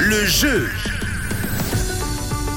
Le 0.00 0.26
jeu. 0.26 0.68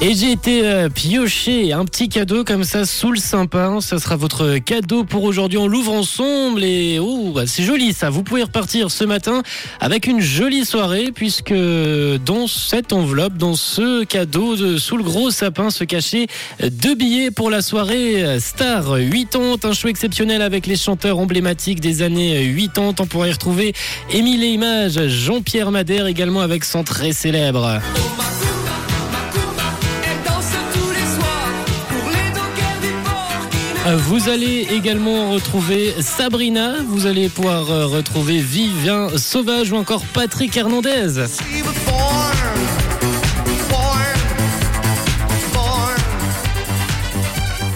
Et 0.05 0.15
j'ai 0.15 0.33
été 0.33 0.65
euh, 0.65 0.89
piocher 0.89 1.71
un 1.71 1.85
petit 1.85 2.09
cadeau 2.09 2.43
comme 2.43 2.65
ça 2.65 2.85
sous 2.85 3.13
le 3.13 3.19
sympa. 3.19 3.77
Ça 3.79 3.99
sera 3.99 4.17
votre 4.17 4.57
cadeau 4.57 5.05
pour 5.05 5.23
aujourd'hui. 5.23 5.57
On 5.57 5.65
l'ouvre 5.65 5.93
ensemble 5.93 6.61
et 6.61 6.99
oh, 6.99 7.33
c'est 7.45 7.63
joli 7.63 7.93
ça. 7.93 8.09
Vous 8.09 8.21
pouvez 8.21 8.43
repartir 8.43 8.91
ce 8.91 9.05
matin 9.05 9.43
avec 9.79 10.05
une 10.05 10.19
jolie 10.19 10.65
soirée 10.65 11.13
puisque 11.15 11.53
dans 11.53 12.47
cette 12.47 12.91
enveloppe, 12.91 13.37
dans 13.37 13.55
ce 13.55 14.03
cadeau 14.03 14.57
de, 14.57 14.77
sous 14.77 14.97
le 14.97 15.03
gros 15.05 15.31
sapin 15.31 15.69
se 15.69 15.85
cachaient 15.85 16.27
deux 16.61 16.95
billets 16.95 17.31
pour 17.31 17.49
la 17.49 17.61
soirée 17.61 18.41
Star 18.41 18.97
80, 19.09 19.55
un 19.63 19.71
show 19.71 19.87
exceptionnel 19.87 20.41
avec 20.41 20.67
les 20.67 20.75
chanteurs 20.75 21.17
emblématiques 21.17 21.79
des 21.79 22.01
années 22.01 22.53
80. 22.53 22.95
On 22.99 23.05
pourrait 23.05 23.29
y 23.29 23.31
retrouver 23.31 23.73
Émile 24.11 24.43
et 24.43 24.49
Images, 24.49 25.07
Jean-Pierre 25.07 25.71
Madère 25.71 26.07
également 26.07 26.41
avec 26.41 26.65
son 26.65 26.83
très 26.83 27.13
célèbre. 27.13 27.79
Vous 33.85 34.29
allez 34.29 34.65
également 34.71 35.31
retrouver 35.31 35.93
Sabrina, 35.99 36.75
vous 36.87 37.05
allez 37.05 37.27
pouvoir 37.27 37.69
euh, 37.69 37.85
retrouver 37.85 38.39
Vivien 38.39 39.09
Sauvage 39.17 39.73
ou 39.73 39.75
encore 39.75 40.05
Patrick 40.13 40.55
Hernandez. 40.55 41.25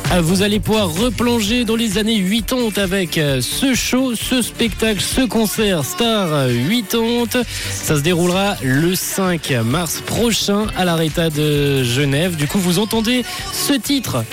Ah, 0.09 0.21
Vous 0.21 0.43
allez 0.43 0.61
pouvoir 0.61 0.89
replonger 0.93 1.65
dans 1.65 1.75
les 1.75 1.97
années 1.97 2.23
80 2.23 2.81
avec 2.81 3.17
euh, 3.17 3.41
ce 3.41 3.75
show, 3.75 4.15
ce 4.15 4.41
spectacle, 4.41 5.01
ce 5.01 5.27
concert 5.27 5.83
Star 5.83 6.47
80. 6.47 7.43
Ça 7.69 7.97
se 7.97 8.01
déroulera 8.01 8.55
le 8.63 8.95
5 8.95 9.51
mars 9.65 10.01
prochain 10.05 10.67
à 10.77 10.85
l'Areta 10.85 11.29
de 11.29 11.83
Genève. 11.83 12.37
Du 12.37 12.47
coup, 12.47 12.59
vous 12.59 12.79
entendez 12.79 13.25
ce 13.51 13.73
titre. 13.73 14.23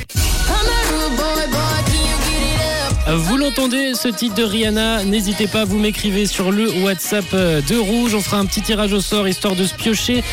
Vous 3.16 3.36
l'entendez, 3.36 3.94
ce 3.94 4.08
titre 4.08 4.34
de 4.34 4.42
Rihanna. 4.42 5.04
N'hésitez 5.04 5.46
pas, 5.46 5.64
vous 5.64 5.78
m'écrivez 5.78 6.26
sur 6.26 6.50
le 6.50 6.68
WhatsApp 6.82 7.24
de 7.32 7.76
Rouge. 7.76 8.14
On 8.14 8.20
fera 8.20 8.38
un 8.38 8.46
petit 8.46 8.60
tirage 8.60 8.92
au 8.92 9.00
sort 9.00 9.28
histoire 9.28 9.54
de 9.54 9.64
se 9.64 9.74
piocher, 9.74 10.24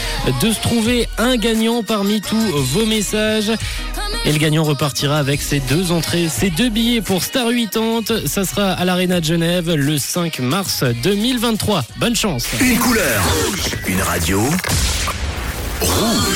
de 0.42 0.52
se 0.52 0.60
trouver 0.60 1.08
un 1.18 1.38
gagnant 1.38 1.84
parmi 1.84 2.22
tous 2.22 2.38
vos 2.38 2.86
messages. 2.86 3.52
Et 4.26 4.32
le 4.32 4.40
gagnant 4.40 4.64
repartira 4.64 5.18
avec 5.18 5.42
ses 5.42 5.60
deux 5.60 5.92
entrées, 5.92 6.28
ses 6.28 6.50
deux 6.50 6.70
billets 6.70 7.02
pour 7.02 7.24
Star 7.24 7.48
80. 7.50 8.26
Ça 8.26 8.46
sera 8.46 8.72
à 8.72 8.84
l'Arena 8.84 9.20
de 9.20 9.26
Genève 9.26 9.72
le 9.74 9.98
5 9.98 10.40
mars 10.40 10.84
2023. 11.04 11.84
Bonne 11.98 12.16
chance. 12.16 12.48
Une 12.60 12.80
couleur. 12.80 13.22
Une 13.88 14.02
radio. 14.02 14.42
Rouge. 15.82 16.32